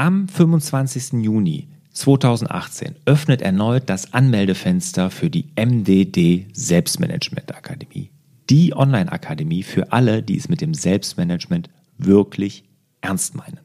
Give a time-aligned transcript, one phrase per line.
[0.00, 1.24] Am 25.
[1.24, 8.12] Juni 2018 öffnet erneut das Anmeldefenster für die MDD Selbstmanagement Akademie.
[8.48, 12.62] Die Online-Akademie für alle, die es mit dem Selbstmanagement wirklich
[13.00, 13.58] ernst meinen.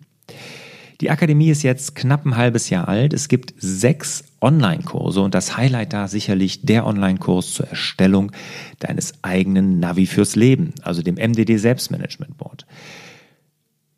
[1.01, 3.13] Die Akademie ist jetzt knapp ein halbes Jahr alt.
[3.13, 8.31] Es gibt sechs Online-Kurse und das Highlight da sicherlich der Online-Kurs zur Erstellung
[8.79, 12.65] deines eigenen Navi fürs Leben, also dem MDD Selbstmanagement Board.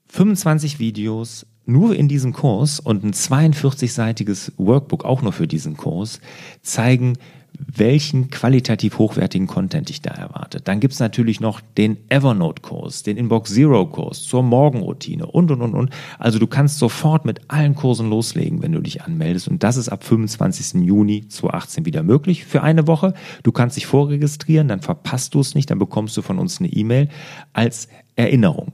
[0.09, 6.19] 25 Videos nur in diesem Kurs und ein 42-seitiges Workbook auch nur für diesen Kurs
[6.61, 7.17] zeigen,
[7.57, 10.61] welchen qualitativ hochwertigen Content ich da erwarte.
[10.61, 15.73] Dann gibt es natürlich noch den Evernote-Kurs, den Inbox Zero-Kurs zur Morgenroutine und, und, und,
[15.73, 15.89] und.
[16.19, 19.47] Also du kannst sofort mit allen Kursen loslegen, wenn du dich anmeldest.
[19.47, 20.81] Und das ist ab 25.
[20.85, 23.13] Juni 2018 wieder möglich für eine Woche.
[23.43, 26.69] Du kannst dich vorregistrieren, dann verpasst du es nicht, dann bekommst du von uns eine
[26.69, 27.09] E-Mail
[27.53, 28.73] als Erinnerung.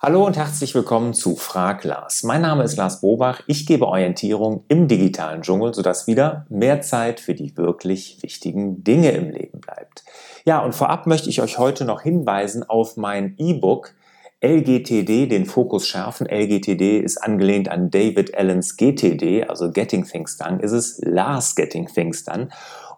[0.00, 2.22] Hallo und herzlich willkommen zu Frag Lars.
[2.22, 3.42] Mein Name ist Lars Bobach.
[3.46, 9.10] Ich gebe Orientierung im digitalen Dschungel, sodass wieder mehr Zeit für die wirklich wichtigen Dinge
[9.10, 10.02] im Leben bleibt.
[10.46, 13.94] Ja, und vorab möchte ich euch heute noch hinweisen auf mein E-Book
[14.42, 16.26] LGTD den Fokus schärfen.
[16.26, 21.86] LGTD ist angelehnt an David Allens GTD, also Getting Things Done, ist es Lars Getting
[21.86, 22.48] Things Done.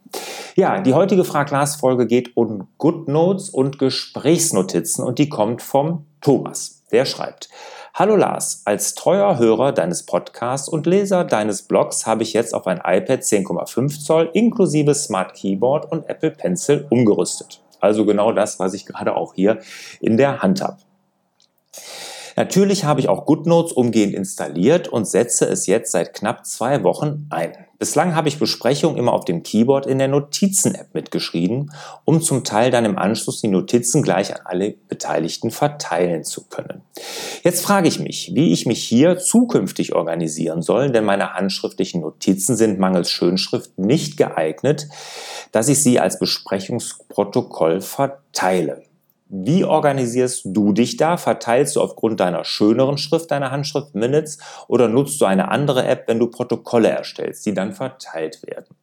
[0.54, 6.82] Ja, die heutige Frag-Glas-Folge geht um GoodNotes und Gesprächsnotizen und die kommt vom Thomas.
[6.90, 7.50] Der schreibt,
[7.92, 12.66] Hallo Lars, als treuer Hörer deines Podcasts und Leser deines Blogs habe ich jetzt auf
[12.66, 17.62] ein iPad 10,5 Zoll inklusive Smart Keyboard und Apple Pencil umgerüstet.
[17.80, 19.60] Also genau das, was ich gerade auch hier
[20.00, 20.78] in der Hand habe.
[22.36, 27.26] Natürlich habe ich auch GoodNotes umgehend installiert und setze es jetzt seit knapp zwei Wochen
[27.30, 27.52] ein.
[27.78, 31.72] Bislang habe ich Besprechungen immer auf dem Keyboard in der Notizen-App mitgeschrieben,
[32.04, 36.82] um zum Teil dann im Anschluss die Notizen gleich an alle Beteiligten verteilen zu können.
[37.42, 42.56] Jetzt frage ich mich, wie ich mich hier zukünftig organisieren soll, denn meine handschriftlichen Notizen
[42.56, 44.88] sind mangels Schönschrift nicht geeignet,
[45.52, 48.82] dass ich sie als Besprechungsprotokoll verteile.
[49.28, 51.16] Wie organisierst du dich da?
[51.16, 54.38] Verteilst du aufgrund deiner schöneren Schrift deine Handschrift Minutes
[54.68, 58.76] oder nutzt du eine andere App, wenn du Protokolle erstellst, die dann verteilt werden?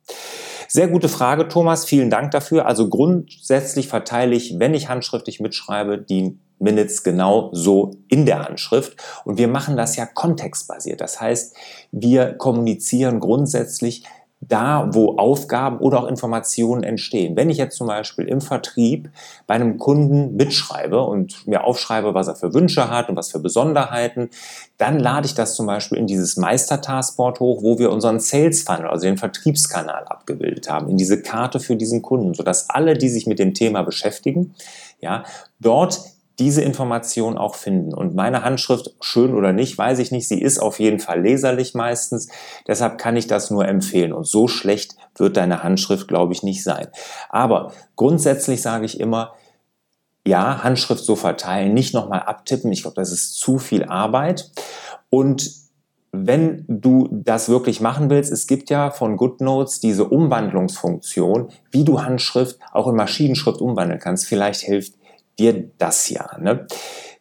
[0.68, 1.86] Sehr gute Frage, Thomas.
[1.86, 2.66] Vielen Dank dafür.
[2.66, 8.98] Also grundsätzlich verteile ich, wenn ich handschriftlich mitschreibe, die Minutes genau so in der Handschrift.
[9.24, 11.00] Und wir machen das ja kontextbasiert.
[11.00, 11.56] Das heißt,
[11.92, 14.04] wir kommunizieren grundsätzlich
[14.48, 17.36] da, wo Aufgaben oder auch Informationen entstehen.
[17.36, 19.10] Wenn ich jetzt zum Beispiel im Vertrieb
[19.48, 23.40] bei einem Kunden mitschreibe und mir aufschreibe, was er für Wünsche hat und was für
[23.40, 24.30] Besonderheiten,
[24.78, 28.88] dann lade ich das zum Beispiel in dieses Meister-Taskboard hoch, wo wir unseren Sales Funnel,
[28.88, 33.28] also den Vertriebskanal abgebildet haben, in diese Karte für diesen Kunden, sodass alle, die sich
[33.28, 34.56] mit dem Thema beschäftigen,
[35.00, 35.24] ja,
[35.60, 37.94] dort diese Information auch finden.
[37.94, 41.76] Und meine Handschrift, schön oder nicht, weiß ich nicht, sie ist auf jeden Fall leserlich
[41.76, 42.28] meistens.
[42.68, 44.14] Deshalb kann ich das nur empfehlen.
[44.14, 46.88] Und so schlecht wird deine Handschrift, glaube ich, nicht sein.
[47.30, 49.34] Aber grundsätzlich sage ich immer,
[50.26, 52.72] ja, Handschrift so verteilen, nicht nochmal abtippen.
[52.72, 54.52] Ich glaube, das ist zu viel Arbeit.
[55.10, 55.52] Und
[56.12, 62.02] wenn du das wirklich machen willst, es gibt ja von GoodNotes diese Umwandlungsfunktion, wie du
[62.02, 64.28] Handschrift auch in Maschinenschrift umwandeln kannst.
[64.28, 64.94] Vielleicht hilft
[65.40, 66.38] dir das ja.
[66.40, 66.68] Ne?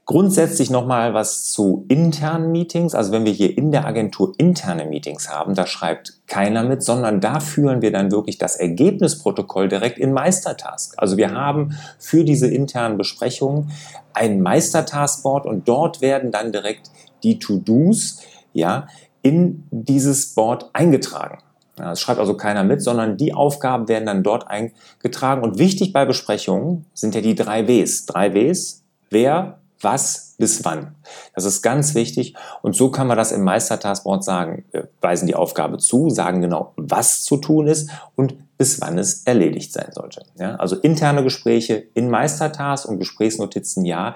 [0.05, 2.95] Grundsätzlich nochmal was zu internen Meetings.
[2.95, 7.21] Also wenn wir hier in der Agentur interne Meetings haben, da schreibt keiner mit, sondern
[7.21, 10.95] da führen wir dann wirklich das Ergebnisprotokoll direkt in Meistertask.
[10.97, 13.71] Also wir haben für diese internen Besprechungen
[14.13, 16.91] ein Meistertaskboard und dort werden dann direkt
[17.23, 18.21] die To-Dos
[18.53, 18.89] ja,
[19.23, 21.39] in dieses Board eingetragen.
[21.77, 25.43] Es schreibt also keiner mit, sondern die Aufgaben werden dann dort eingetragen.
[25.43, 28.07] Und wichtig bei Besprechungen sind ja die drei Ws.
[28.07, 30.95] Drei Ws, wer, was, bis wann.
[31.35, 32.35] Das ist ganz wichtig.
[32.63, 34.65] Und so kann man das im Meistertaskboard sagen.
[34.71, 39.23] Wir weisen die Aufgabe zu, sagen genau, was zu tun ist und bis wann es
[39.25, 40.25] erledigt sein sollte.
[40.39, 44.15] Ja, also interne Gespräche in Meistertask und Gesprächsnotizen, ja,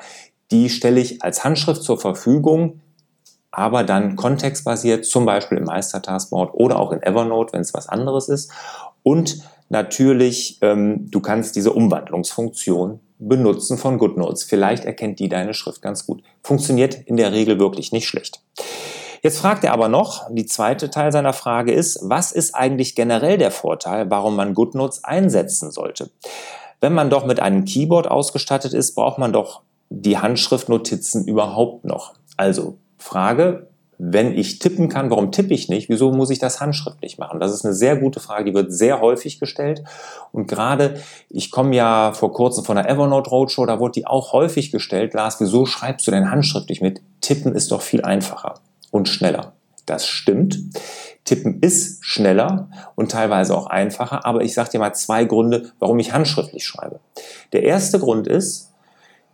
[0.51, 2.81] die stelle ich als Handschrift zur Verfügung
[3.51, 8.29] aber dann kontextbasiert, zum Beispiel im Meistertaskboard oder auch in Evernote, wenn es was anderes
[8.29, 8.53] ist.
[9.03, 9.39] Und
[9.69, 14.45] natürlich, ähm, du kannst diese Umwandlungsfunktion benutzen von GoodNotes.
[14.45, 16.23] Vielleicht erkennt die deine Schrift ganz gut.
[16.43, 18.43] Funktioniert in der Regel wirklich nicht schlecht.
[19.23, 23.39] Jetzt fragt er aber noch, die zweite Teil seiner Frage ist, was ist eigentlich generell
[23.39, 26.11] der Vorteil, warum man GoodNotes einsetzen sollte?
[26.81, 32.15] Wenn man doch mit einem Keyboard ausgestattet ist, braucht man doch die Handschriftnotizen überhaupt noch.
[32.37, 33.69] Also Frage,
[33.99, 35.89] wenn ich tippen kann, warum tippe ich nicht?
[35.89, 37.41] Wieso muss ich das handschriftlich machen?
[37.41, 39.85] Das ist eine sehr gute Frage, die wird sehr häufig gestellt.
[40.33, 41.01] Und gerade,
[41.31, 45.15] ich komme ja vor kurzem von der Evernote Roadshow, da wurde die auch häufig gestellt.
[45.15, 47.01] Lars, wieso schreibst du denn handschriftlich mit?
[47.21, 48.55] Tippen ist doch viel einfacher
[48.91, 49.55] und schneller.
[49.87, 50.59] Das stimmt.
[51.25, 55.99] Tippen ist schneller und teilweise auch einfacher, aber ich sage dir mal zwei Gründe, warum
[56.01, 57.01] ich handschriftlich schreibe.
[57.53, 58.73] Der erste Grund ist,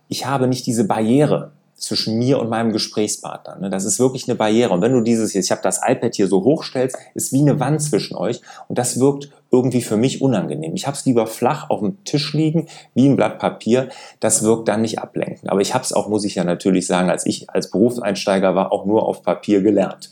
[0.07, 1.51] ich habe nicht diese Barriere
[1.83, 3.57] zwischen mir und meinem Gesprächspartner.
[3.57, 3.69] Ne?
[3.69, 4.73] Das ist wirklich eine Barriere.
[4.73, 7.81] Und wenn du dieses ich habe das iPad hier so hochstellst, ist wie eine Wand
[7.81, 10.73] zwischen euch und das wirkt irgendwie für mich unangenehm.
[10.73, 13.89] Ich habe es lieber flach auf dem Tisch liegen, wie ein Blatt Papier.
[14.19, 15.51] Das wirkt dann nicht ablenkend.
[15.51, 18.71] Aber ich habe es auch, muss ich ja natürlich sagen, als ich als Berufseinsteiger war,
[18.71, 20.09] auch nur auf Papier gelernt.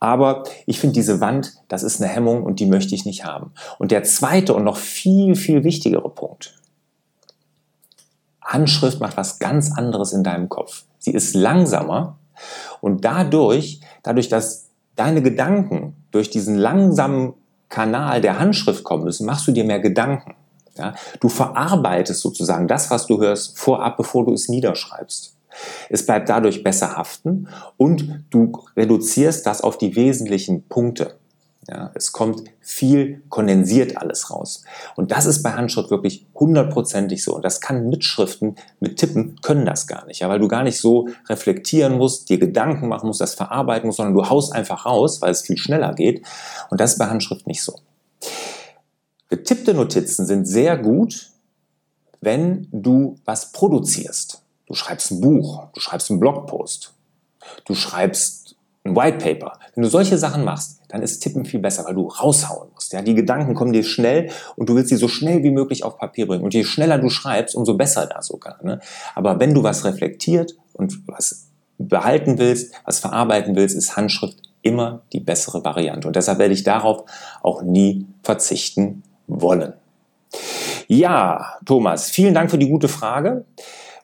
[0.00, 3.52] Aber ich finde diese Wand, das ist eine Hemmung und die möchte ich nicht haben.
[3.78, 6.54] Und der zweite und noch viel, viel wichtigere Punkt,
[8.48, 10.84] Handschrift macht was ganz anderes in deinem Kopf.
[10.98, 12.18] Sie ist langsamer
[12.80, 17.34] und dadurch, dadurch, dass deine Gedanken durch diesen langsamen
[17.68, 20.34] Kanal der Handschrift kommen müssen, machst du dir mehr Gedanken.
[20.76, 20.94] Ja?
[21.20, 25.34] Du verarbeitest sozusagen das, was du hörst, vorab, bevor du es niederschreibst.
[25.88, 31.17] Es bleibt dadurch besser haften und du reduzierst das auf die wesentlichen Punkte.
[31.70, 34.64] Ja, es kommt viel kondensiert alles raus.
[34.96, 37.34] Und das ist bei Handschrift wirklich hundertprozentig so.
[37.34, 40.80] Und das kann Mitschriften mit Tippen können das gar nicht, ja, weil du gar nicht
[40.80, 45.20] so reflektieren musst, dir Gedanken machen musst, das verarbeiten musst, sondern du haust einfach raus,
[45.20, 46.24] weil es viel schneller geht.
[46.70, 47.78] Und das ist bei Handschrift nicht so.
[49.28, 51.30] Getippte Notizen sind sehr gut,
[52.22, 54.42] wenn du was produzierst.
[54.66, 56.94] Du schreibst ein Buch, du schreibst einen Blogpost,
[57.66, 58.56] du schreibst
[58.88, 59.58] ein White Paper.
[59.74, 62.92] Wenn du solche Sachen machst, dann ist Tippen viel besser, weil du raushauen musst.
[62.92, 65.98] Ja, die Gedanken kommen dir schnell und du willst sie so schnell wie möglich auf
[65.98, 66.44] Papier bringen.
[66.44, 68.58] Und je schneller du schreibst, umso besser da sogar.
[68.62, 68.80] Ne?
[69.14, 71.48] Aber wenn du was reflektiert und was
[71.78, 76.08] behalten willst, was verarbeiten willst, ist Handschrift immer die bessere Variante.
[76.08, 77.04] Und deshalb werde ich darauf
[77.42, 79.74] auch nie verzichten wollen.
[80.88, 83.44] Ja, Thomas, vielen Dank für die gute Frage